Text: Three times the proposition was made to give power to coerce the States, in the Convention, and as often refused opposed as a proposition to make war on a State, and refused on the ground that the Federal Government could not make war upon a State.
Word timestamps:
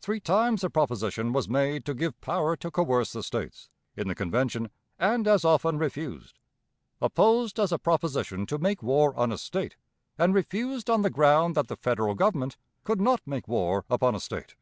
Three 0.00 0.20
times 0.20 0.60
the 0.60 0.70
proposition 0.70 1.32
was 1.32 1.48
made 1.48 1.84
to 1.86 1.94
give 1.94 2.20
power 2.20 2.54
to 2.58 2.70
coerce 2.70 3.12
the 3.12 3.24
States, 3.24 3.70
in 3.96 4.06
the 4.06 4.14
Convention, 4.14 4.70
and 5.00 5.26
as 5.26 5.44
often 5.44 5.78
refused 5.78 6.38
opposed 7.02 7.58
as 7.58 7.72
a 7.72 7.78
proposition 7.80 8.46
to 8.46 8.58
make 8.58 8.84
war 8.84 9.16
on 9.16 9.32
a 9.32 9.36
State, 9.36 9.74
and 10.16 10.32
refused 10.32 10.88
on 10.88 11.02
the 11.02 11.10
ground 11.10 11.56
that 11.56 11.66
the 11.66 11.74
Federal 11.76 12.14
Government 12.14 12.56
could 12.84 13.00
not 13.00 13.20
make 13.26 13.48
war 13.48 13.84
upon 13.90 14.14
a 14.14 14.20
State. 14.20 14.54